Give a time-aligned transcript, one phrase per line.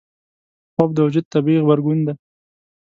[0.73, 2.13] خوب د وجود طبیعي غبرګون دی